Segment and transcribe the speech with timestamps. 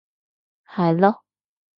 [0.65, 1.21] 係囉